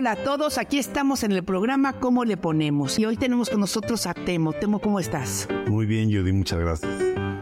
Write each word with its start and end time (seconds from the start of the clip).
Hola 0.00 0.12
a 0.12 0.24
todos, 0.24 0.56
aquí 0.56 0.78
estamos 0.78 1.24
en 1.24 1.32
el 1.32 1.44
programa 1.44 1.92
¿Cómo 1.92 2.24
le 2.24 2.38
ponemos? 2.38 2.98
Y 2.98 3.04
hoy 3.04 3.18
tenemos 3.18 3.50
con 3.50 3.60
nosotros 3.60 4.06
a 4.06 4.14
Temo. 4.14 4.54
Temo, 4.54 4.78
¿cómo 4.78 4.98
estás? 4.98 5.46
Muy 5.68 5.84
bien, 5.84 6.10
Judy, 6.10 6.32
muchas 6.32 6.58
gracias. 6.58 6.90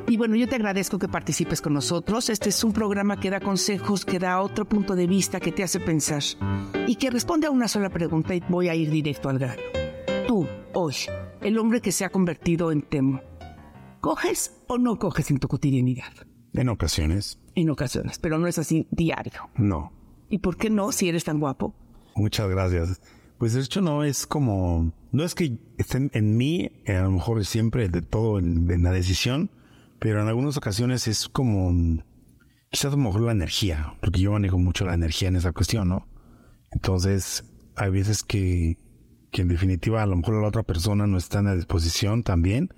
Y 0.08 0.16
bueno, 0.16 0.34
yo 0.34 0.48
te 0.48 0.56
agradezco 0.56 0.98
que 0.98 1.06
participes 1.06 1.62
con 1.62 1.72
nosotros. 1.72 2.28
Este 2.28 2.48
es 2.48 2.64
un 2.64 2.72
programa 2.72 3.20
que 3.20 3.30
da 3.30 3.38
consejos, 3.38 4.04
que 4.04 4.18
da 4.18 4.40
otro 4.40 4.64
punto 4.64 4.96
de 4.96 5.06
vista, 5.06 5.38
que 5.38 5.52
te 5.52 5.62
hace 5.62 5.78
pensar 5.78 6.20
y 6.88 6.96
que 6.96 7.10
responde 7.10 7.46
a 7.46 7.52
una 7.52 7.68
sola 7.68 7.90
pregunta 7.90 8.34
y 8.34 8.42
voy 8.48 8.68
a 8.68 8.74
ir 8.74 8.90
directo 8.90 9.28
al 9.28 9.38
grano. 9.38 9.62
Tú, 10.26 10.44
hoy, 10.74 10.94
el 11.42 11.58
hombre 11.58 11.80
que 11.80 11.92
se 11.92 12.04
ha 12.04 12.10
convertido 12.10 12.72
en 12.72 12.82
Temo, 12.82 13.20
¿coges 14.00 14.60
o 14.66 14.78
no 14.78 14.98
coges 14.98 15.30
en 15.30 15.38
tu 15.38 15.46
cotidianidad? 15.46 16.12
En 16.54 16.68
ocasiones, 16.70 17.38
En 17.54 17.70
ocasiones, 17.70 18.18
pero 18.18 18.36
no 18.36 18.48
es 18.48 18.58
así 18.58 18.88
diario. 18.90 19.48
no. 19.54 19.92
¿Y 20.28 20.38
por 20.38 20.56
qué 20.56 20.70
no 20.70 20.90
si 20.90 21.08
eres 21.08 21.22
tan 21.22 21.38
guapo? 21.38 21.72
Muchas 22.18 22.48
gracias. 22.48 23.00
Pues 23.38 23.52
de 23.52 23.60
hecho 23.60 23.80
no 23.80 24.02
es 24.02 24.26
como, 24.26 24.92
no 25.12 25.22
es 25.22 25.36
que 25.36 25.56
estén 25.78 26.10
en 26.14 26.36
mí, 26.36 26.72
eh, 26.84 26.96
a 26.96 27.02
lo 27.02 27.12
mejor 27.12 27.40
es 27.40 27.48
siempre 27.48 27.88
de 27.88 28.02
todo 28.02 28.40
en, 28.40 28.68
en 28.68 28.82
la 28.82 28.90
decisión, 28.90 29.52
pero 30.00 30.20
en 30.20 30.26
algunas 30.26 30.56
ocasiones 30.56 31.06
es 31.06 31.28
como, 31.28 32.02
quizás 32.70 32.92
a 32.92 32.96
lo 32.96 33.04
mejor 33.04 33.20
la 33.20 33.30
energía, 33.30 33.94
porque 34.00 34.18
yo 34.18 34.32
manejo 34.32 34.58
mucho 34.58 34.84
la 34.84 34.94
energía 34.94 35.28
en 35.28 35.36
esa 35.36 35.52
cuestión, 35.52 35.90
¿no? 35.90 36.08
Entonces, 36.72 37.44
hay 37.76 37.90
veces 37.90 38.24
que, 38.24 38.78
que 39.30 39.42
en 39.42 39.48
definitiva 39.48 40.02
a 40.02 40.06
lo 40.06 40.16
mejor 40.16 40.42
la 40.42 40.48
otra 40.48 40.64
persona 40.64 41.06
no 41.06 41.18
está 41.18 41.38
en 41.38 41.44
la 41.44 41.54
disposición 41.54 42.24
también 42.24 42.74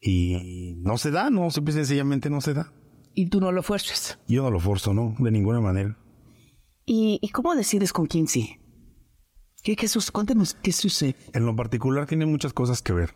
y 0.00 0.74
no 0.78 0.98
se 0.98 1.12
da, 1.12 1.30
no, 1.30 1.48
simple 1.52 1.72
y 1.74 1.76
sencillamente 1.76 2.28
no 2.28 2.40
se 2.40 2.54
da. 2.54 2.72
Y 3.14 3.28
tú 3.28 3.40
no 3.40 3.52
lo 3.52 3.62
fuerzas. 3.62 4.18
Yo 4.26 4.42
no 4.42 4.50
lo 4.50 4.58
forzo, 4.58 4.92
¿no? 4.92 5.14
De 5.20 5.30
ninguna 5.30 5.60
manera. 5.60 5.96
¿Y, 6.84 7.20
y 7.22 7.28
cómo 7.28 7.54
decides 7.54 7.92
con 7.92 8.06
quién 8.06 8.26
sí? 8.26 8.58
¿Qué, 9.64 9.76
qué 9.76 9.88
sus- 9.88 10.10
cuéntanos 10.10 10.54
qué 10.62 10.72
sucede. 10.72 11.16
En 11.32 11.46
lo 11.46 11.56
particular 11.56 12.06
tiene 12.06 12.26
muchas 12.26 12.52
cosas 12.52 12.82
que 12.82 12.92
ver. 12.92 13.14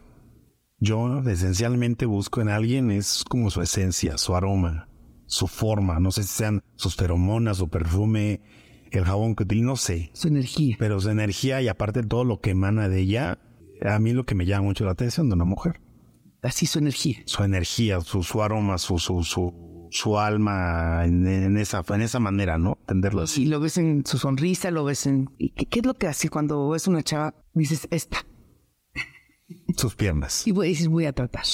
Yo 0.80 1.20
esencialmente 1.28 2.06
busco 2.06 2.40
en 2.40 2.48
alguien 2.48 2.90
es 2.90 3.22
como 3.28 3.50
su 3.50 3.60
esencia, 3.60 4.16
su 4.16 4.34
aroma, 4.34 4.88
su 5.26 5.46
forma. 5.46 6.00
No 6.00 6.10
sé 6.10 6.22
si 6.22 6.30
sean 6.30 6.62
sus 6.76 6.96
feromonas, 6.96 7.58
su 7.58 7.68
perfume, 7.68 8.40
el 8.90 9.04
jabón 9.04 9.34
que 9.36 9.42
utiliza, 9.42 9.66
no 9.66 9.76
sé. 9.76 10.10
Su 10.14 10.28
energía. 10.28 10.76
Pero 10.78 10.98
su 11.00 11.10
energía 11.10 11.60
y 11.60 11.68
aparte 11.68 12.02
todo 12.02 12.24
lo 12.24 12.40
que 12.40 12.50
emana 12.50 12.88
de 12.88 13.00
ella, 13.00 13.38
a 13.84 13.98
mí 13.98 14.12
lo 14.12 14.24
que 14.24 14.34
me 14.34 14.46
llama 14.46 14.68
mucho 14.68 14.84
la 14.86 14.92
atención 14.92 15.28
de 15.28 15.34
una 15.34 15.44
mujer. 15.44 15.80
Así 16.42 16.64
su 16.66 16.78
energía. 16.78 17.18
Su 17.26 17.42
energía, 17.42 18.00
su, 18.00 18.22
su 18.22 18.42
aroma, 18.42 18.78
su, 18.78 18.98
su, 18.98 19.22
su, 19.24 19.52
su 19.90 20.18
alma 20.18 21.04
en, 21.04 21.26
en 21.26 21.56
esa, 21.56 21.84
en 21.88 22.02
esa 22.02 22.20
manera, 22.20 22.58
¿no? 22.58 22.78
Entenderlo 22.80 23.22
así. 23.22 23.42
Y 23.42 23.46
lo 23.46 23.60
ves 23.60 23.78
en 23.78 24.04
su 24.04 24.18
sonrisa, 24.18 24.70
lo 24.70 24.84
ves 24.84 25.06
en... 25.06 25.30
¿y 25.38 25.50
¿Qué, 25.50 25.66
qué 25.66 25.80
es 25.80 25.86
lo 25.86 25.94
que 25.94 26.06
hace 26.06 26.28
cuando 26.28 26.68
ves 26.70 26.86
una 26.86 27.02
chava? 27.02 27.34
Dices, 27.54 27.88
esta. 27.90 28.24
Sus 29.76 29.94
piernas. 29.94 30.46
Y 30.46 30.52
voy, 30.52 30.68
dices, 30.68 30.88
voy 30.88 31.06
a 31.06 31.12
tratar. 31.12 31.44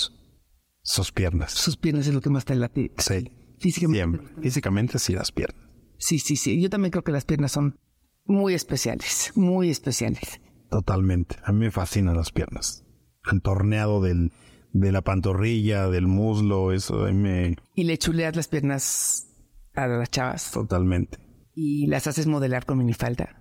Sus 0.82 1.12
piernas. 1.12 1.52
Sus 1.52 1.76
piernas 1.76 2.06
es 2.06 2.14
lo 2.14 2.20
que 2.20 2.30
más 2.30 2.44
te 2.44 2.54
late. 2.54 2.92
Sí. 2.98 3.30
Físicamente. 3.58 4.18
Siempre. 4.18 4.42
Físicamente 4.42 4.98
sí 4.98 5.12
las 5.14 5.32
piernas. 5.32 5.64
Sí, 5.98 6.18
sí, 6.18 6.36
sí. 6.36 6.60
Yo 6.60 6.68
también 6.68 6.90
creo 6.90 7.04
que 7.04 7.12
las 7.12 7.24
piernas 7.24 7.52
son 7.52 7.78
muy 8.24 8.54
especiales. 8.54 9.32
Muy 9.34 9.70
especiales. 9.70 10.40
Totalmente. 10.70 11.36
A 11.44 11.52
mí 11.52 11.60
me 11.60 11.70
fascinan 11.70 12.16
las 12.16 12.32
piernas. 12.32 12.84
El 13.30 13.40
torneado 13.40 14.02
del, 14.02 14.32
de 14.74 14.90
la 14.90 15.02
pantorrilla, 15.02 15.88
del 15.88 16.08
muslo, 16.08 16.72
eso 16.72 17.06
me... 17.12 17.56
Y 17.74 17.84
le 17.84 17.96
chuleas 17.96 18.34
las 18.34 18.48
piernas 18.48 19.28
a 19.74 19.86
las 19.86 20.10
chavas. 20.10 20.50
Totalmente. 20.50 21.18
Y 21.54 21.86
las 21.86 22.08
haces 22.08 22.26
modelar 22.26 22.66
con 22.66 22.78
minifalda. 22.78 23.40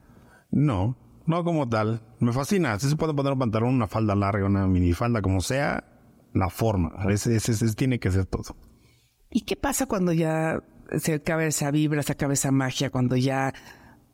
No, 0.51 0.95
no 1.25 1.43
como 1.43 1.67
tal. 1.67 2.01
Me 2.19 2.31
fascina. 2.31 2.79
Si 2.79 2.88
se 2.88 2.95
puede 2.95 3.16
poner 3.16 3.33
un 3.33 3.39
pantalón, 3.39 3.73
una 3.73 3.88
falda 3.88 4.13
larga, 4.13 4.45
una 4.45 4.67
minifalda, 4.67 5.23
como 5.23 5.41
sea, 5.41 5.83
la 6.35 6.49
forma. 6.49 6.91
Ese, 7.09 7.35
ese, 7.35 7.53
ese 7.53 7.73
tiene 7.73 7.99
que 7.99 8.11
ser 8.11 8.27
todo. 8.27 8.55
¿Y 9.31 9.41
qué 9.41 9.55
pasa 9.55 9.88
cuando 9.88 10.13
ya 10.13 10.63
se 10.99 11.16
acaba 11.16 11.43
esa 11.45 11.72
vibra, 11.72 12.03
se 12.03 12.11
acaba 12.11 12.33
esa 12.33 12.51
magia, 12.51 12.91
cuando 12.91 13.16
ya... 13.16 13.53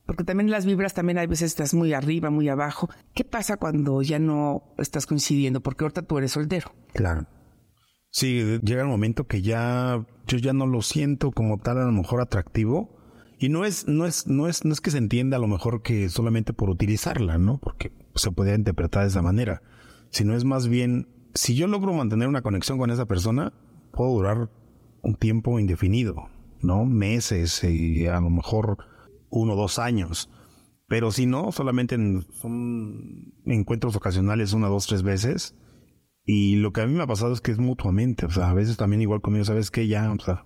Porque 0.10 0.24
también 0.24 0.50
las 0.50 0.66
vibras 0.66 0.96
también 0.96 1.20
hay 1.20 1.28
veces 1.28 1.52
estás 1.52 1.76
muy 1.76 1.94
arriba, 1.94 2.32
muy 2.32 2.50
abajo. 2.50 2.90
¿Qué 3.14 3.24
pasa 3.24 3.58
cuando 3.58 4.02
ya 4.02 4.18
no 4.18 4.64
estás 4.80 5.06
coincidiendo? 5.06 5.62
Porque 5.62 5.84
ahorita 5.84 6.02
tú 6.02 6.18
eres 6.18 6.32
soltero. 6.32 6.72
Claro. 6.94 7.28
Sí, 8.10 8.60
llega 8.64 8.82
el 8.82 8.88
momento 8.88 9.28
que 9.28 9.44
ya 9.44 10.04
yo 10.26 10.38
ya 10.40 10.52
no 10.52 10.66
lo 10.66 10.82
siento 10.82 11.30
como 11.30 11.60
tal 11.60 11.78
a 11.78 11.86
lo 11.86 11.92
mejor 11.92 12.22
atractivo 12.22 12.98
y 13.38 13.50
no 13.50 13.66
es 13.66 13.88
no 13.88 14.08
es 14.08 14.26
no 14.26 14.48
es 14.48 14.66
no 14.66 14.74
es 14.74 14.82
que 14.82 14.90
se 14.90 14.98
entienda 14.98 15.38
a 15.38 15.40
lo 15.40 15.46
mejor 15.48 15.84
que 15.84 16.10
solamente 16.10 16.54
por 16.54 16.72
utilizarla, 16.72 17.38
¿no? 17.38 17.60
Porque 17.60 17.92
se 18.16 18.32
podría 18.32 18.56
interpretar 18.56 19.04
de 19.04 19.10
esa 19.10 19.22
manera, 19.22 19.62
sino 20.10 20.36
es 20.36 20.44
más 20.44 20.68
bien 20.68 21.08
si 21.36 21.54
yo 21.54 21.68
logro 21.68 21.94
mantener 21.94 22.28
una 22.28 22.42
conexión 22.42 22.80
con 22.80 22.90
esa 22.90 23.06
persona, 23.06 23.54
puedo 23.92 24.10
durar 24.10 24.50
un 25.04 25.14
tiempo 25.14 25.60
indefinido, 25.60 26.30
¿no? 26.64 26.84
Meses 26.86 27.64
y 27.64 28.08
a 28.08 28.20
lo 28.20 28.32
mejor 28.32 28.89
uno 29.30 29.54
o 29.54 29.56
dos 29.56 29.80
años. 29.80 30.30
Pero 30.88 31.12
si 31.12 31.26
no, 31.26 31.52
solamente 31.52 31.96
en, 31.96 32.24
son 32.42 33.34
encuentros 33.46 33.96
ocasionales, 33.96 34.54
una, 34.54 34.68
dos, 34.68 34.88
tres 34.88 35.04
veces. 35.04 35.56
Y 36.26 36.56
lo 36.58 36.74
que 36.74 36.82
a 36.82 36.88
mí 36.88 36.94
me 36.94 37.04
ha 37.04 37.08
pasado 37.08 37.34
es 37.34 37.42
que 37.42 37.52
es 37.52 37.60
mutuamente. 37.60 38.26
O 38.26 38.30
sea, 38.32 38.50
a 38.50 38.54
veces 38.54 38.78
también 38.78 39.02
igual 39.02 39.22
conmigo, 39.22 39.46
¿sabes 39.46 39.72
qué? 39.72 39.88
Ya, 39.88 40.12
o 40.12 40.20
sea, 40.20 40.46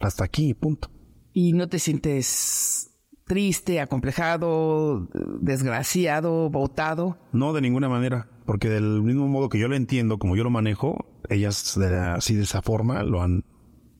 hasta 0.00 0.24
aquí, 0.24 0.54
punto. 0.54 0.90
Y 1.32 1.52
no 1.52 1.68
te 1.68 1.78
sientes 1.78 2.90
triste, 3.26 3.80
acomplejado, 3.80 5.08
desgraciado, 5.40 6.50
botado. 6.50 7.16
No, 7.32 7.52
de 7.52 7.60
ninguna 7.60 7.88
manera. 7.88 8.28
Porque 8.46 8.68
del 8.68 9.00
mismo 9.02 9.26
modo 9.28 9.48
que 9.48 9.58
yo 9.58 9.68
lo 9.68 9.76
entiendo, 9.76 10.18
como 10.18 10.36
yo 10.36 10.44
lo 10.44 10.50
manejo, 10.50 11.06
ellas 11.30 11.74
de- 11.78 11.96
así 11.96 12.34
de 12.34 12.42
esa 12.42 12.62
forma 12.62 13.02
lo 13.02 13.22
han, 13.22 13.44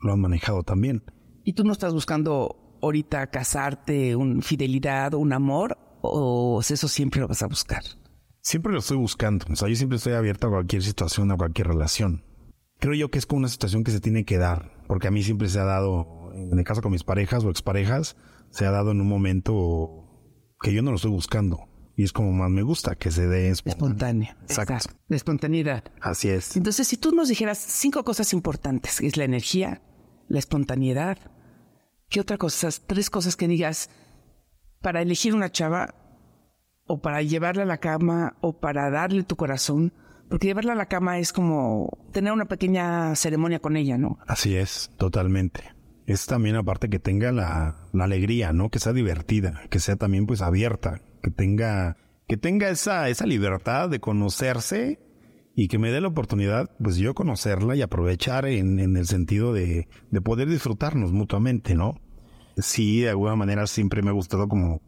lo 0.01 0.13
han 0.13 0.21
manejado 0.21 0.63
también. 0.63 1.03
¿Y 1.45 1.55
tú 1.55 1.65
no 1.65 1.73
estás 1.73 1.95
buscando 1.95 2.64
ahorita 2.85 3.27
casarte, 3.29 4.17
un 4.17 4.43
fidelidad, 4.43 5.15
un 5.15 5.33
amor? 5.33 5.79
¿O 6.01 6.61
eso 6.61 6.89
siempre 6.89 7.21
lo 7.21 7.29
vas 7.29 7.43
a 7.43 7.47
buscar? 7.47 7.83
Siempre 8.41 8.73
lo 8.73 8.81
estoy 8.81 8.99
buscando. 8.99 9.47
O 9.51 9.57
sea, 9.57 9.69
yo 9.69 9.77
siempre 9.77 9.97
estoy 9.97 10.13
abierto 10.13 10.49
a 10.49 10.51
cualquier 10.51 10.83
situación, 10.83 11.31
a 11.31 11.37
cualquier 11.37 11.69
relación. 11.69 12.25
Creo 12.79 12.95
yo 12.95 13.11
que 13.11 13.19
es 13.19 13.27
como 13.27 13.39
una 13.39 13.49
situación 13.49 13.85
que 13.85 13.91
se 13.91 14.01
tiene 14.01 14.25
que 14.25 14.37
dar. 14.37 14.71
Porque 14.87 15.09
a 15.09 15.11
mí 15.11 15.23
siempre 15.23 15.49
se 15.49 15.59
ha 15.59 15.65
dado, 15.65 16.31
en 16.35 16.59
el 16.59 16.65
caso 16.65 16.83
con 16.83 16.93
mis 16.93 17.05
parejas 17.05 17.43
o 17.45 17.51
exparejas, 17.51 18.17
se 18.51 18.67
ha 18.67 18.71
dado 18.71 18.91
en 18.91 19.01
un 19.01 19.09
momento 19.09 20.05
que 20.61 20.75
yo 20.75 20.83
no 20.83 20.91
lo 20.91 20.97
estoy 20.97 21.11
buscando. 21.11 21.69
Y 21.97 22.03
es 22.03 22.13
como 22.13 22.33
más 22.33 22.51
me 22.51 22.63
gusta 22.63 22.97
que 22.97 23.11
se 23.11 23.27
dé 23.27 23.49
espontáneo. 23.51 23.87
Espontánea. 23.87 24.37
Exacto. 24.43 24.95
La 25.09 25.17
espontaneidad. 25.17 25.85
Así 26.01 26.29
es. 26.29 26.57
Entonces, 26.57 26.87
si 26.89 26.97
tú 26.97 27.13
nos 27.13 27.29
dijeras 27.29 27.57
cinco 27.57 28.05
cosas 28.05 28.33
importantes, 28.33 29.01
que 29.01 29.07
es 29.07 29.17
la 29.17 29.25
energía, 29.25 29.81
la 30.29 30.39
espontaneidad, 30.39 31.19
¿Qué 32.15 32.21
otra 32.21 32.39
cosa? 32.39 32.69
Tres 32.87 33.11
cosas 33.11 33.35
que 33.35 33.49
digas 33.49 33.91
para 34.81 35.03
elegir 35.03 35.35
una 35.35 35.51
chava 35.51 35.97
o 36.87 37.01
para 37.03 37.23
llevarla 37.23 37.65
a 37.65 37.67
la 37.67 37.79
cama 37.79 38.37
o 38.41 38.61
para 38.61 38.89
darle 38.89 39.25
tu 39.25 39.35
corazón. 39.35 39.93
Porque 40.29 40.47
llevarla 40.47 40.75
a 40.75 40.77
la 40.77 40.87
cama 40.87 41.19
es 41.19 41.33
como 41.33 41.89
tener 42.13 42.33
una 42.33 42.45
pequeña 42.45 43.17
ceremonia 43.17 43.59
con 43.59 43.77
ella, 43.77 43.99
¿no? 43.99 44.21
Así 44.29 44.55
es, 44.55 44.93
totalmente. 44.97 45.75
Es 46.07 46.27
también 46.27 46.55
aparte 46.55 46.89
que 46.89 47.01
tenga 47.01 47.33
la, 47.33 47.75
alegría, 47.99 48.53
¿no? 48.53 48.71
Que 48.71 48.79
sea 48.79 48.93
divertida, 48.93 49.63
que 49.69 49.81
sea 49.81 49.97
también 49.97 50.27
pues 50.27 50.41
abierta, 50.41 51.01
que 51.21 51.33
tenga, 51.33 51.97
que 52.29 52.37
tenga 52.37 52.69
esa, 52.69 53.09
esa 53.09 53.27
libertad 53.27 53.91
de 53.91 53.99
conocerse 53.99 55.01
y 55.57 55.67
que 55.67 55.79
me 55.79 55.91
dé 55.91 56.01
la 56.01 56.09
oportunidad, 56.09 56.71
pues 56.81 56.97
yo 56.97 57.13
conocerla 57.17 57.75
y 57.75 57.83
aprovechar 57.83 58.47
en, 58.47 58.79
en 58.79 58.97
el 58.97 59.09
sentido 59.09 59.53
de, 59.53 59.89
de 60.13 60.21
poder 60.21 60.49
disfrutarnos 60.49 61.13
mutuamente, 61.13 61.75
¿no? 61.75 62.04
Sí, 62.57 63.01
de 63.01 63.11
alguna 63.11 63.37
manera 63.37 63.67
siempre 63.67 64.03
me 64.03 64.11
ha 64.11 64.13
gustado 64.13 64.49
como, 64.49 64.81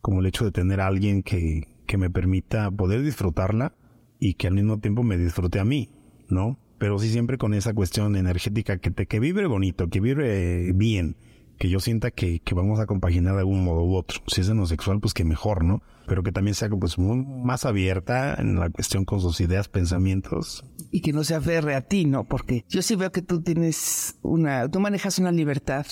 como 0.00 0.20
el 0.20 0.26
hecho 0.26 0.44
de 0.44 0.52
tener 0.52 0.80
a 0.80 0.86
alguien 0.86 1.22
que, 1.22 1.68
que 1.86 1.96
me 1.96 2.10
permita 2.10 2.70
poder 2.70 3.02
disfrutarla 3.02 3.74
y 4.18 4.34
que 4.34 4.48
al 4.48 4.54
mismo 4.54 4.78
tiempo 4.78 5.02
me 5.02 5.16
disfrute 5.16 5.60
a 5.60 5.64
mí, 5.64 5.90
¿no? 6.28 6.58
Pero 6.78 6.98
sí 6.98 7.08
siempre 7.08 7.38
con 7.38 7.54
esa 7.54 7.72
cuestión 7.72 8.16
energética 8.16 8.78
que 8.78 8.90
te, 8.90 9.06
que 9.06 9.20
vibre 9.20 9.46
bonito, 9.46 9.88
que 9.88 10.00
vibre 10.00 10.72
bien, 10.72 11.16
que 11.58 11.70
yo 11.70 11.80
sienta 11.80 12.10
que, 12.10 12.40
que 12.40 12.54
vamos 12.54 12.80
a 12.80 12.86
compaginar 12.86 13.34
de 13.34 13.40
algún 13.40 13.64
modo 13.64 13.82
u 13.82 13.94
otro. 13.94 14.20
Si 14.26 14.42
es 14.42 14.48
en 14.50 14.58
lo 14.58 14.66
sexual, 14.66 15.00
pues 15.00 15.14
que 15.14 15.24
mejor, 15.24 15.64
¿no? 15.64 15.82
Pero 16.06 16.22
que 16.22 16.32
también 16.32 16.54
sea 16.54 16.68
pues 16.68 16.98
más 16.98 17.64
abierta 17.64 18.34
en 18.34 18.60
la 18.60 18.68
cuestión 18.68 19.06
con 19.06 19.20
sus 19.20 19.40
ideas, 19.40 19.68
pensamientos. 19.68 20.64
Y 20.90 21.00
que 21.00 21.12
no 21.12 21.24
se 21.24 21.34
aferre 21.34 21.74
a 21.74 21.80
ti, 21.80 22.04
¿no? 22.04 22.24
Porque 22.24 22.64
yo 22.68 22.82
sí 22.82 22.94
veo 22.94 23.10
que 23.10 23.22
tú 23.22 23.40
tienes 23.40 24.18
una, 24.22 24.68
tú 24.70 24.80
manejas 24.80 25.18
una 25.18 25.32
libertad 25.32 25.86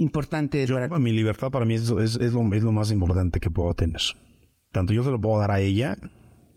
importante. 0.00 0.66
Yo, 0.66 0.78
mi 0.98 1.12
libertad 1.12 1.50
para 1.50 1.64
mí 1.64 1.74
es, 1.74 1.90
es, 1.90 2.16
es, 2.16 2.32
lo, 2.32 2.52
es 2.54 2.62
lo 2.62 2.72
más 2.72 2.90
importante 2.90 3.40
que 3.40 3.50
puedo 3.50 3.74
tener. 3.74 4.00
Tanto 4.72 4.92
yo 4.92 5.02
se 5.02 5.10
lo 5.10 5.20
puedo 5.20 5.38
dar 5.38 5.50
a 5.50 5.60
ella, 5.60 5.96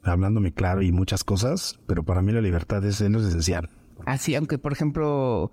hablándome 0.04 0.54
claro 0.54 0.81
y 0.81 0.92
muchas 0.92 1.24
cosas, 1.24 1.80
pero 1.88 2.04
para 2.04 2.22
mí 2.22 2.31
la 2.31 2.42
libertad 2.42 2.84
es, 2.86 3.01
es 3.01 3.10
lo 3.10 3.19
esencial. 3.19 3.69
Así, 4.06 4.36
aunque 4.36 4.57
por 4.57 4.72
ejemplo 4.72 5.51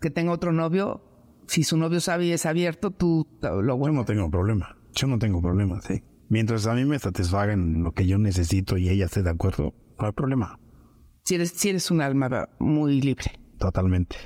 que 0.00 0.10
tenga 0.10 0.32
otro 0.32 0.52
novio, 0.52 1.02
si 1.46 1.62
su 1.62 1.76
novio 1.76 2.00
sabe 2.00 2.26
y 2.26 2.32
es 2.32 2.46
abierto, 2.46 2.90
tú 2.90 3.26
lo 3.40 3.76
bueno. 3.76 3.94
Yo 3.94 4.00
no 4.00 4.04
tengo 4.04 4.30
problema. 4.30 4.76
Yo 4.94 5.06
no 5.06 5.18
tengo 5.18 5.42
problema, 5.42 5.80
sí. 5.80 6.02
Mientras 6.28 6.66
a 6.66 6.74
mí 6.74 6.84
me 6.84 6.98
satisfagan 6.98 7.82
lo 7.82 7.92
que 7.92 8.06
yo 8.06 8.18
necesito 8.18 8.76
y 8.76 8.88
ella 8.88 9.06
esté 9.06 9.22
de 9.22 9.30
acuerdo, 9.30 9.74
no 9.98 10.06
hay 10.06 10.12
problema. 10.12 10.58
Si 11.24 11.34
eres, 11.34 11.50
si 11.50 11.68
eres 11.68 11.90
un 11.90 12.00
alma 12.00 12.48
muy 12.58 13.00
libre. 13.00 13.32
Totalmente. 13.58 14.16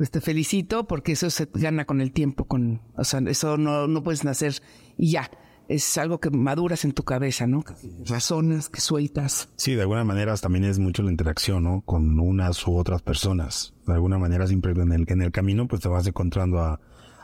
Pues 0.00 0.10
te 0.10 0.22
felicito 0.22 0.86
porque 0.86 1.12
eso 1.12 1.28
se 1.28 1.46
gana 1.52 1.84
con 1.84 2.00
el 2.00 2.10
tiempo, 2.10 2.46
con, 2.46 2.80
o 2.96 3.04
sea, 3.04 3.20
eso 3.26 3.58
no, 3.58 3.86
no 3.86 4.02
puedes 4.02 4.24
nacer 4.24 4.54
y 4.96 5.10
ya. 5.10 5.30
Es 5.68 5.98
algo 5.98 6.20
que 6.20 6.30
maduras 6.30 6.86
en 6.86 6.92
tu 6.92 7.02
cabeza, 7.02 7.46
¿no? 7.46 7.62
Razonas, 8.06 8.70
que 8.70 8.80
sueltas. 8.80 9.50
Sí, 9.56 9.74
de 9.74 9.82
alguna 9.82 10.02
manera 10.04 10.34
también 10.38 10.64
es 10.64 10.78
mucho 10.78 11.02
la 11.02 11.10
interacción, 11.10 11.64
¿no? 11.64 11.82
Con 11.82 12.18
unas 12.18 12.66
u 12.66 12.76
otras 12.76 13.02
personas. 13.02 13.74
De 13.86 13.92
alguna 13.92 14.16
manera 14.16 14.46
siempre 14.46 14.72
en 14.72 14.90
el, 14.90 15.04
en 15.06 15.20
el 15.20 15.32
camino 15.32 15.68
pues 15.68 15.82
te 15.82 15.88
vas 15.88 16.06
encontrando 16.06 16.60
a, 16.60 16.80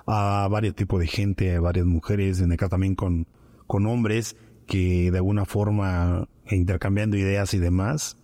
a 0.06 0.46
varios 0.48 0.74
tipos 0.74 1.00
de 1.00 1.06
gente, 1.06 1.54
a 1.54 1.60
varias 1.62 1.86
mujeres, 1.86 2.42
en 2.42 2.54
caso 2.56 2.68
también 2.68 2.94
con, 2.94 3.26
con 3.66 3.86
hombres 3.86 4.36
que 4.66 5.10
de 5.10 5.16
alguna 5.16 5.46
forma 5.46 6.28
intercambiando 6.50 7.16
ideas 7.16 7.54
y 7.54 7.58
demás, 7.58 8.18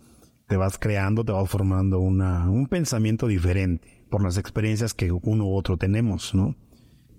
te 0.45 0.57
vas 0.57 0.77
creando, 0.77 1.25
te 1.25 1.31
vas 1.31 1.49
formando 1.49 1.97
una, 1.97 2.47
un 2.51 2.67
pensamiento 2.67 3.25
diferente 3.25 4.02
por 4.13 4.21
las 4.21 4.37
experiencias 4.37 4.93
que 4.93 5.11
uno 5.11 5.45
u 5.45 5.55
otro 5.55 5.75
tenemos, 5.75 6.35
¿no? 6.35 6.55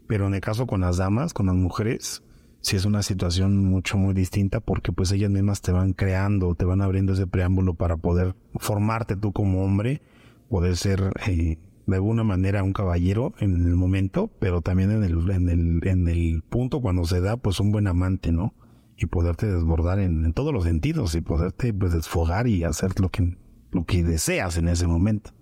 Pero 0.06 0.28
en 0.28 0.34
el 0.34 0.40
caso 0.40 0.68
con 0.68 0.82
las 0.82 0.96
damas, 0.96 1.34
con 1.34 1.46
las 1.46 1.56
mujeres, 1.56 2.22
sí 2.60 2.76
es 2.76 2.84
una 2.84 3.02
situación 3.02 3.64
mucho, 3.64 3.98
muy 3.98 4.14
distinta 4.14 4.60
porque 4.60 4.92
pues 4.92 5.10
ellas 5.10 5.28
mismas 5.28 5.60
te 5.60 5.72
van 5.72 5.92
creando, 5.92 6.54
te 6.54 6.64
van 6.64 6.80
abriendo 6.82 7.14
ese 7.14 7.26
preámbulo 7.26 7.74
para 7.74 7.96
poder 7.96 8.36
formarte 8.60 9.16
tú 9.16 9.32
como 9.32 9.64
hombre, 9.64 10.02
poder 10.48 10.76
ser 10.76 11.12
eh, 11.26 11.58
de 11.84 11.96
alguna 11.96 12.22
manera 12.22 12.62
un 12.62 12.72
caballero 12.72 13.34
en 13.40 13.66
el 13.66 13.74
momento, 13.74 14.30
pero 14.38 14.60
también 14.60 14.92
en 14.92 15.02
el, 15.02 15.28
en 15.32 15.48
el, 15.48 15.88
en 15.88 16.06
el 16.06 16.42
punto 16.42 16.80
cuando 16.80 17.06
se 17.06 17.20
da 17.20 17.36
pues 17.36 17.58
un 17.58 17.72
buen 17.72 17.88
amante, 17.88 18.30
¿no? 18.30 18.54
Y 18.96 19.06
poderte 19.06 19.52
desbordar 19.52 19.98
en, 19.98 20.32
todos 20.32 20.52
los 20.52 20.62
sentidos 20.62 21.16
y 21.16 21.22
poderte 21.22 21.74
pues 21.74 21.92
desfogar 21.92 22.46
y 22.46 22.62
hacer 22.62 23.00
lo 23.00 23.08
que, 23.08 23.36
lo 23.72 23.84
que 23.84 24.04
deseas 24.04 24.58
en 24.58 24.68
ese 24.68 24.86
momento. 24.86 25.32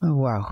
Wow. 0.00 0.44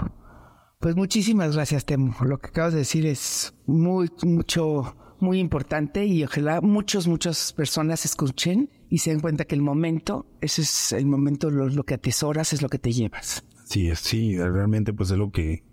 Pues 0.81 0.95
muchísimas 0.95 1.55
gracias, 1.55 1.85
Temo. 1.85 2.15
Lo 2.23 2.39
que 2.39 2.49
acabas 2.49 2.73
de 2.73 2.81
decir 2.81 3.07
es 3.07 3.55
muy, 3.67 4.11
mucho, 4.23 4.95
muy 5.21 5.39
importante 5.39 6.05
y 6.05 6.23
ojalá 6.23 6.61
muchas, 6.61 7.09
muchas 7.09 7.53
personas 7.53 8.05
escuchen 8.05 8.71
y 8.89 8.99
se 8.99 9.11
den 9.11 9.21
cuenta 9.21 9.47
que 9.47 9.55
el 9.55 9.63
momento, 9.63 10.27
ese 10.41 10.63
es 10.63 10.93
el 10.93 11.07
momento, 11.07 11.51
lo, 11.51 11.83
que 11.85 11.95
atesoras 11.95 12.53
es 12.53 12.63
lo 12.63 12.69
que 12.69 12.79
te 12.79 12.93
llevas. 12.93 13.45
Sí, 13.65 13.91
sí, 13.97 14.39
realmente 14.39 14.93
pues 14.93 15.11
es 15.11 15.19
lo 15.19 15.33
que 15.33 15.65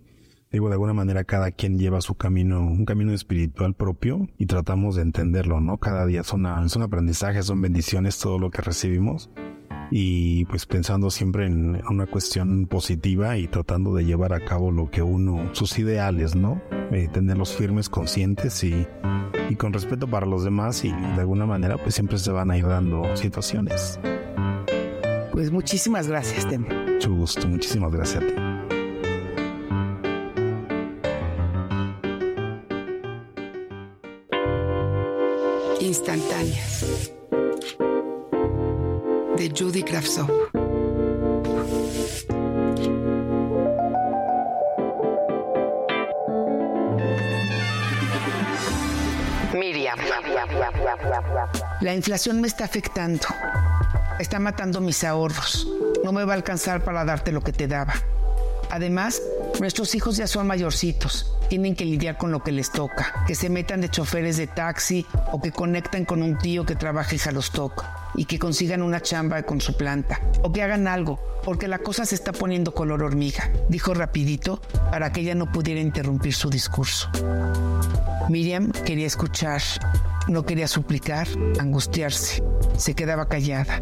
digo, 0.52 0.68
de 0.68 0.74
alguna 0.74 0.94
manera 0.94 1.24
cada 1.24 1.52
quien 1.52 1.78
lleva 1.78 2.00
su 2.02 2.16
camino, 2.16 2.62
un 2.62 2.86
camino 2.86 3.12
espiritual 3.12 3.76
propio 3.76 4.28
y 4.38 4.46
tratamos 4.46 4.96
de 4.96 5.02
entenderlo, 5.02 5.62
¿no? 5.62 5.80
Cada 5.80 6.06
día 6.06 6.24
son, 6.24 6.46
son 6.70 6.82
aprendizajes, 6.82 7.46
son 7.46 7.62
bendiciones 7.62 8.20
todo 8.20 8.40
lo 8.40 8.52
que 8.52 8.62
recibimos 8.62 9.30
y 9.96 10.46
pues 10.46 10.66
pensando 10.66 11.12
siempre 11.12 11.46
en 11.46 11.80
una 11.88 12.08
cuestión 12.08 12.66
positiva 12.66 13.38
y 13.38 13.48
tratando 13.48 13.94
de 13.94 14.04
llevar 14.04 14.34
a 14.34 14.44
cabo 14.44 14.72
lo 14.72 14.90
que 14.90 15.04
uno, 15.04 15.52
sus 15.54 15.78
ideales, 15.78 16.36
¿no? 16.36 16.60
Eh, 16.92 17.10
tenerlos 17.14 17.54
firmes, 17.56 17.90
conscientes 17.90 18.64
y, 18.64 18.88
y 19.52 19.56
con 19.56 19.72
respeto 19.72 20.08
para 20.08 20.26
los 20.26 20.44
demás 20.44 20.84
y 20.84 20.92
de 20.92 21.20
alguna 21.20 21.46
manera 21.46 21.78
pues 21.78 21.94
siempre 21.94 22.18
se 22.18 22.32
van 22.32 22.50
a 22.50 22.58
ir 22.58 22.66
dando 22.66 23.04
situaciones. 23.16 24.00
Pues 25.32 25.52
muchísimas 25.52 26.08
gracias, 26.08 26.50
Tem. 26.50 26.66
Mucho 26.96 27.14
gusto, 27.14 27.48
muchísimas 27.48 27.92
gracias 27.92 28.24
a 28.24 28.28
ti. 28.28 28.34
Instantáneas 35.86 37.14
de 39.44 39.50
Judy 39.50 39.84
Kravtsov. 39.84 40.30
Miriam. 49.54 50.00
La 51.82 51.94
inflación 51.94 52.40
me 52.40 52.48
está 52.48 52.64
afectando. 52.64 53.28
Está 54.18 54.40
matando 54.40 54.80
mis 54.80 55.04
ahorros. 55.04 55.68
No 56.06 56.14
me 56.14 56.24
va 56.24 56.34
a 56.34 56.36
alcanzar 56.38 56.82
para 56.86 57.04
darte 57.04 57.34
lo 57.34 57.42
que 57.42 57.52
te 57.52 57.68
daba. 57.68 57.94
Además, 58.72 59.22
nuestros 59.60 59.94
hijos 59.94 60.16
ya 60.16 60.28
son 60.28 60.48
mayorcitos. 60.48 61.36
Tienen 61.50 61.76
que 61.76 61.84
lidiar 61.84 62.18
con 62.18 62.32
lo 62.32 62.42
que 62.42 62.54
les 62.54 62.72
toca. 62.72 63.26
Que 63.28 63.36
se 63.36 63.50
metan 63.50 63.82
de 63.82 63.90
choferes 63.90 64.38
de 64.38 64.48
taxi 64.48 65.06
o 65.34 65.42
que 65.42 65.52
conecten 65.52 66.06
con 66.06 66.24
un 66.24 66.38
tío 66.38 66.66
que 66.66 66.78
trabaja 66.78 67.12
en 67.12 67.18
Jalostoc 67.18 68.03
y 68.16 68.26
que 68.26 68.40
consigan 68.40 68.82
una 68.82 69.02
chamba 69.02 69.44
con 69.44 69.62
su 69.62 69.76
planta 69.76 70.22
o 70.44 70.52
que 70.52 70.62
hagan 70.62 70.88
algo, 70.88 71.20
porque 71.44 71.68
la 71.68 71.80
cosa 71.80 72.06
se 72.06 72.16
está 72.16 72.32
poniendo 72.32 72.74
color 72.74 73.04
hormiga, 73.04 73.52
dijo 73.70 73.94
rapidito 73.94 74.62
para 74.92 75.12
que 75.12 75.22
ella 75.22 75.36
no 75.36 75.52
pudiera 75.52 75.82
interrumpir 75.82 76.34
su 76.34 76.50
discurso. 76.50 77.10
Miriam 78.30 78.72
quería 78.86 79.08
escuchar, 79.08 79.62
no 80.28 80.46
quería 80.46 80.68
suplicar, 80.68 81.28
angustiarse, 81.60 82.44
se 82.78 82.94
quedaba 82.94 83.28
callada. 83.28 83.82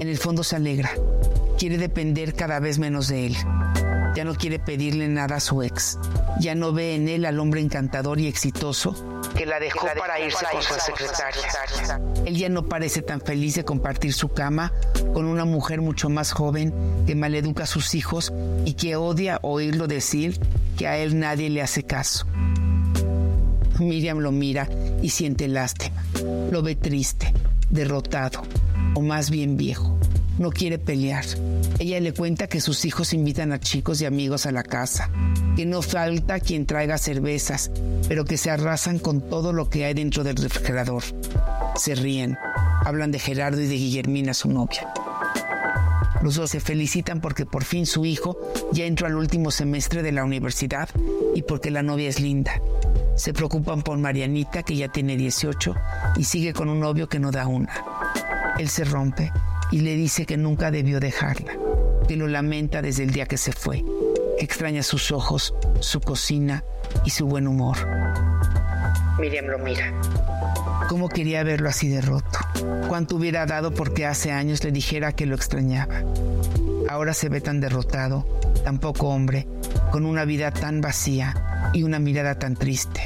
En 0.00 0.08
el 0.08 0.18
fondo 0.18 0.44
se 0.44 0.56
alegra, 0.56 0.90
quiere 1.58 1.78
depender 1.78 2.34
cada 2.34 2.60
vez 2.60 2.78
menos 2.78 3.08
de 3.08 3.26
él. 3.26 3.36
Ya 4.14 4.24
no 4.24 4.34
quiere 4.34 4.58
pedirle 4.58 5.08
nada 5.08 5.36
a 5.36 5.40
su 5.40 5.62
ex. 5.62 5.98
Ya 6.38 6.54
no 6.54 6.72
ve 6.72 6.94
en 6.94 7.08
él 7.08 7.24
al 7.24 7.40
hombre 7.40 7.60
encantador 7.60 8.20
y 8.20 8.28
exitoso 8.28 9.13
que 9.36 9.46
la 9.46 9.58
dejó, 9.58 9.86
para 9.98 10.20
irse 10.20 10.44
con 10.50 10.62
su 10.62 10.74
secretaria. 10.74 12.00
Él 12.24 12.36
ya 12.36 12.48
no 12.48 12.68
parece 12.68 13.02
tan 13.02 13.20
feliz 13.20 13.54
de 13.56 13.64
compartir 13.64 14.12
su 14.12 14.28
cama 14.28 14.72
con 15.12 15.26
una 15.26 15.44
mujer 15.44 15.80
mucho 15.80 16.08
más 16.08 16.32
joven 16.32 16.72
que 17.06 17.14
maleduca 17.14 17.64
a 17.64 17.66
sus 17.66 17.94
hijos 17.94 18.32
y 18.64 18.74
que 18.74 18.96
odia 18.96 19.38
oírlo 19.42 19.86
decir 19.86 20.40
que 20.76 20.86
a 20.86 20.96
él 20.98 21.18
nadie 21.18 21.50
le 21.50 21.62
hace 21.62 21.84
caso. 21.84 22.26
Miriam 23.78 24.18
lo 24.18 24.30
mira 24.30 24.68
y 25.02 25.10
siente 25.10 25.48
lástima. 25.48 26.02
Lo 26.50 26.62
ve 26.62 26.76
triste, 26.76 27.32
derrotado, 27.70 28.42
o 28.94 29.00
más 29.00 29.30
bien 29.30 29.56
viejo 29.56 29.98
no 30.38 30.50
quiere 30.50 30.78
pelear. 30.78 31.24
Ella 31.78 32.00
le 32.00 32.12
cuenta 32.12 32.46
que 32.46 32.60
sus 32.60 32.84
hijos 32.84 33.12
invitan 33.12 33.52
a 33.52 33.58
chicos 33.58 34.00
y 34.00 34.06
amigos 34.06 34.46
a 34.46 34.52
la 34.52 34.62
casa, 34.62 35.10
que 35.56 35.66
no 35.66 35.82
falta 35.82 36.38
quien 36.40 36.66
traiga 36.66 36.98
cervezas, 36.98 37.70
pero 38.08 38.24
que 38.24 38.36
se 38.36 38.50
arrasan 38.50 38.98
con 38.98 39.20
todo 39.20 39.52
lo 39.52 39.68
que 39.68 39.84
hay 39.84 39.94
dentro 39.94 40.22
del 40.22 40.36
refrigerador. 40.36 41.02
Se 41.76 41.94
ríen, 41.94 42.38
hablan 42.84 43.10
de 43.10 43.18
Gerardo 43.18 43.60
y 43.60 43.66
de 43.66 43.74
Guillermina, 43.74 44.34
su 44.34 44.48
novia. 44.48 44.88
Los 46.22 46.36
dos 46.36 46.50
se 46.50 46.60
felicitan 46.60 47.20
porque 47.20 47.44
por 47.44 47.64
fin 47.64 47.84
su 47.84 48.06
hijo 48.06 48.38
ya 48.72 48.86
entró 48.86 49.06
al 49.06 49.16
último 49.16 49.50
semestre 49.50 50.02
de 50.02 50.12
la 50.12 50.24
universidad 50.24 50.88
y 51.34 51.42
porque 51.42 51.70
la 51.70 51.82
novia 51.82 52.08
es 52.08 52.20
linda. 52.20 52.62
Se 53.16 53.34
preocupan 53.34 53.82
por 53.82 53.98
Marianita, 53.98 54.62
que 54.62 54.76
ya 54.76 54.88
tiene 54.88 55.16
18 55.16 55.74
y 56.16 56.24
sigue 56.24 56.54
con 56.54 56.68
un 56.68 56.80
novio 56.80 57.08
que 57.08 57.18
no 57.18 57.30
da 57.30 57.46
una. 57.46 57.74
Él 58.58 58.68
se 58.68 58.84
rompe 58.84 59.32
y 59.70 59.80
le 59.80 59.96
dice 59.96 60.24
que 60.24 60.36
nunca 60.36 60.70
debió 60.70 61.00
dejarla, 61.00 61.58
que 62.06 62.16
lo 62.16 62.28
lamenta 62.28 62.82
desde 62.82 63.04
el 63.04 63.10
día 63.10 63.26
que 63.26 63.36
se 63.36 63.52
fue, 63.52 63.84
extraña 64.38 64.82
sus 64.82 65.10
ojos, 65.10 65.54
su 65.80 66.00
cocina 66.00 66.64
y 67.04 67.10
su 67.10 67.26
buen 67.26 67.46
humor. 67.46 67.76
Miriam 69.18 69.46
lo 69.46 69.58
mira. 69.58 69.92
¿Cómo 70.88 71.08
quería 71.08 71.42
verlo 71.44 71.68
así 71.68 71.88
de 71.88 72.00
roto? 72.00 72.38
¿Cuánto 72.88 73.16
hubiera 73.16 73.46
dado 73.46 73.72
porque 73.72 74.06
hace 74.06 74.32
años 74.32 74.62
le 74.64 74.72
dijera 74.72 75.12
que 75.12 75.26
lo 75.26 75.34
extrañaba? 75.34 76.02
Ahora 76.88 77.14
se 77.14 77.28
ve 77.28 77.40
tan 77.40 77.60
derrotado, 77.60 78.26
tan 78.64 78.78
poco 78.78 79.08
hombre, 79.08 79.46
con 79.90 80.04
una 80.04 80.24
vida 80.24 80.50
tan 80.50 80.80
vacía 80.80 81.70
y 81.72 81.82
una 81.82 81.98
mirada 81.98 82.38
tan 82.38 82.54
triste. 82.54 83.00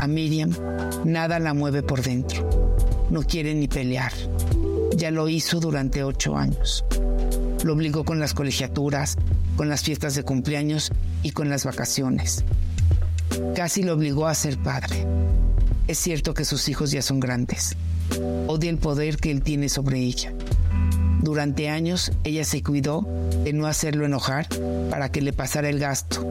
A 0.00 0.06
Miriam 0.06 0.50
nada 1.04 1.38
la 1.38 1.52
mueve 1.52 1.82
por 1.82 2.02
dentro. 2.02 2.48
No 3.10 3.22
quiere 3.22 3.54
ni 3.54 3.68
pelear. 3.68 4.12
Ya 5.00 5.10
lo 5.10 5.30
hizo 5.30 5.60
durante 5.60 6.04
ocho 6.04 6.36
años. 6.36 6.84
Lo 7.64 7.72
obligó 7.72 8.04
con 8.04 8.20
las 8.20 8.34
colegiaturas, 8.34 9.16
con 9.56 9.70
las 9.70 9.82
fiestas 9.82 10.14
de 10.14 10.24
cumpleaños 10.24 10.92
y 11.22 11.30
con 11.30 11.48
las 11.48 11.64
vacaciones. 11.64 12.44
Casi 13.56 13.82
lo 13.82 13.94
obligó 13.94 14.26
a 14.26 14.34
ser 14.34 14.58
padre. 14.58 15.06
Es 15.88 15.96
cierto 15.96 16.34
que 16.34 16.44
sus 16.44 16.68
hijos 16.68 16.90
ya 16.90 17.00
son 17.00 17.18
grandes. 17.18 17.76
Odia 18.46 18.68
el 18.68 18.76
poder 18.76 19.16
que 19.16 19.30
él 19.30 19.40
tiene 19.40 19.70
sobre 19.70 20.00
ella. 20.00 20.34
Durante 21.22 21.70
años 21.70 22.12
ella 22.22 22.44
se 22.44 22.62
cuidó 22.62 23.08
de 23.42 23.54
no 23.54 23.66
hacerlo 23.66 24.04
enojar 24.04 24.48
para 24.90 25.10
que 25.10 25.22
le 25.22 25.32
pasara 25.32 25.70
el 25.70 25.78
gasto. 25.78 26.26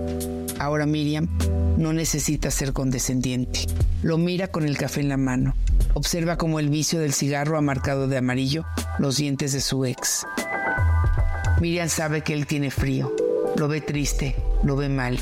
Ahora 0.59 0.85
Miriam 0.85 1.27
no 1.79 1.91
necesita 1.91 2.51
ser 2.51 2.73
condescendiente. 2.73 3.61
Lo 4.03 4.19
mira 4.19 4.49
con 4.49 4.63
el 4.63 4.77
café 4.77 5.01
en 5.01 5.09
la 5.09 5.17
mano. 5.17 5.55
Observa 5.93 6.37
cómo 6.37 6.59
el 6.59 6.69
vicio 6.69 6.99
del 6.99 7.13
cigarro 7.13 7.57
ha 7.57 7.61
marcado 7.61 8.07
de 8.07 8.17
amarillo 8.17 8.65
los 8.99 9.17
dientes 9.17 9.53
de 9.53 9.61
su 9.61 9.85
ex. 9.85 10.25
Miriam 11.59 11.89
sabe 11.89 12.21
que 12.21 12.33
él 12.33 12.45
tiene 12.45 12.71
frío. 12.71 13.13
Lo 13.57 13.67
ve 13.67 13.81
triste, 13.81 14.35
lo 14.63 14.75
ve 14.75 14.89
mal. 14.89 15.19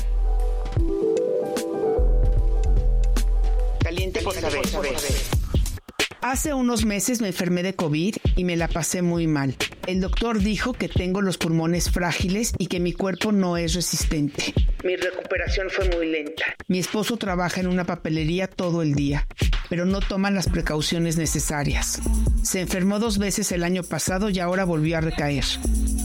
Caliente 3.80 4.20
por 4.20 4.34
saber. 4.34 4.60
Hace 6.20 6.52
unos 6.52 6.84
meses 6.84 7.20
me 7.20 7.28
enfermé 7.28 7.62
de 7.62 7.74
COVID 7.74 8.16
y 8.36 8.44
me 8.44 8.56
la 8.56 8.68
pasé 8.68 9.02
muy 9.02 9.26
mal. 9.26 9.56
El 9.86 10.00
doctor 10.00 10.40
dijo 10.40 10.74
que 10.74 10.88
tengo 10.88 11.22
los 11.22 11.38
pulmones 11.38 11.90
frágiles 11.90 12.52
y 12.58 12.66
que 12.66 12.80
mi 12.80 12.92
cuerpo 12.92 13.32
no 13.32 13.56
es 13.56 13.74
resistente. 13.74 14.52
Mi 14.84 14.96
recuperación 14.96 15.70
fue 15.70 15.88
muy 15.88 16.06
lenta. 16.06 16.44
Mi 16.66 16.78
esposo 16.78 17.16
trabaja 17.16 17.60
en 17.60 17.68
una 17.68 17.84
papelería 17.84 18.46
todo 18.46 18.82
el 18.82 18.94
día, 18.94 19.26
pero 19.68 19.84
no 19.84 20.00
toma 20.00 20.30
las 20.30 20.48
precauciones 20.48 21.16
necesarias. 21.16 22.00
Se 22.42 22.60
enfermó 22.60 22.98
dos 22.98 23.18
veces 23.18 23.52
el 23.52 23.64
año 23.64 23.82
pasado 23.82 24.30
y 24.30 24.38
ahora 24.38 24.64
volvió 24.64 24.98
a 24.98 25.00
recaer. 25.00 25.44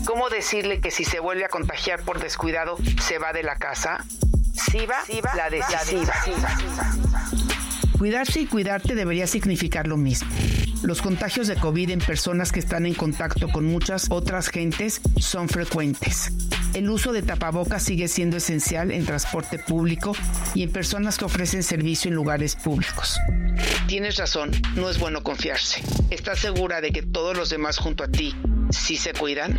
¿Cómo 0.06 0.30
decirle 0.30 0.82
que 0.82 0.92
si 0.92 1.06
se 1.06 1.20
vuelve 1.20 1.46
a 1.46 1.50
contagiar 1.50 2.02
por 2.04 2.20
descuidado, 2.20 2.78
se 3.02 3.18
va 3.18 3.32
de 3.32 3.44
la 3.44 3.56
casa? 3.56 4.06
Siva, 4.54 4.96
la 5.36 5.50
decisiva. 5.50 6.14
Cuidarse 7.98 8.42
y 8.42 8.46
cuidarte 8.48 8.96
debería 8.96 9.28
significar 9.28 9.88
lo 9.88 9.98
mismo. 9.98 10.30
Los 10.84 11.02
contagios 11.02 11.48
de 11.48 11.56
COVID 11.56 11.92
en 11.92 12.00
personas 12.00 12.52
que 12.52 12.60
están 12.60 12.86
en 12.86 12.94
contacto 12.94 13.48
con 13.48 13.64
muchas 13.64 14.08
otras 14.10 14.50
gentes 14.50 15.00
son 15.18 15.48
frecuentes. 15.48 16.34
El 16.74 16.90
uso 16.90 17.14
de 17.14 17.22
tapabocas 17.22 17.84
sigue 17.84 18.10
siendo 18.10 18.38
esencial 18.38 18.92
en 18.92 19.06
transporte 19.06 19.60
público 19.60 20.14
y 20.54 20.64
en 20.64 20.72
personas 20.72 21.18
que 21.18 21.26
ofrecen 21.26 21.64
servicio 21.64 22.10
en 22.10 22.16
lugares 22.16 22.56
públicos. 22.56 23.18
Tienes 23.94 24.18
razón, 24.18 24.50
no 24.76 24.90
es 24.90 24.98
bueno 24.98 25.22
confiarse. 25.22 25.80
¿Estás 26.10 26.40
segura 26.40 26.82
de 26.82 26.92
que 26.92 27.04
todos 27.04 27.38
los 27.38 27.52
demás 27.52 27.78
junto 27.78 28.04
a 28.04 28.08
ti 28.08 28.34
sí 28.72 28.98
se 28.98 29.14
cuidan? 29.14 29.56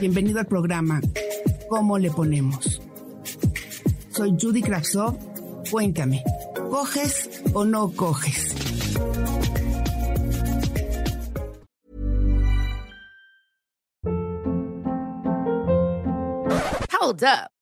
Bienvenido 0.00 0.40
al 0.40 0.46
programa 0.46 1.02
¿Cómo 1.68 1.98
le 1.98 2.10
ponemos? 2.10 2.80
Soy 4.08 4.38
Judy 4.40 4.62
Kravsov. 4.62 5.18
Cuéntame, 5.70 6.24
¿coges 6.70 7.42
o 7.52 7.66
no 7.66 7.92
coges? 7.92 8.54
Hold 16.98 17.24
up. 17.24 17.61